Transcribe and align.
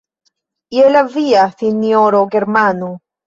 Je 0.77 0.85
la 0.93 1.03
via, 1.17 1.43
sinjoro 1.59 2.23
Germano! 2.37 2.91